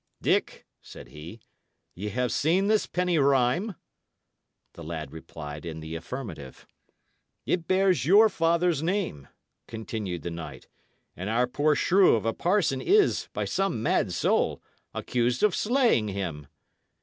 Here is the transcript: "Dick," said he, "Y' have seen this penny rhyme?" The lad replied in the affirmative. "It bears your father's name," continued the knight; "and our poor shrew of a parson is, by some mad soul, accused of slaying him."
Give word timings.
"Dick," 0.19 0.65
said 0.81 1.09
he, 1.09 1.41
"Y' 1.93 2.07
have 2.07 2.31
seen 2.31 2.65
this 2.65 2.87
penny 2.87 3.19
rhyme?" 3.19 3.75
The 4.73 4.83
lad 4.83 5.11
replied 5.11 5.63
in 5.63 5.79
the 5.79 5.93
affirmative. 5.95 6.65
"It 7.45 7.67
bears 7.67 8.03
your 8.03 8.27
father's 8.27 8.81
name," 8.81 9.27
continued 9.67 10.23
the 10.23 10.31
knight; 10.31 10.67
"and 11.15 11.29
our 11.29 11.45
poor 11.45 11.75
shrew 11.75 12.15
of 12.15 12.25
a 12.25 12.33
parson 12.33 12.81
is, 12.81 13.29
by 13.31 13.45
some 13.45 13.83
mad 13.83 14.11
soul, 14.11 14.59
accused 14.91 15.43
of 15.43 15.53
slaying 15.55 16.07
him." 16.07 16.47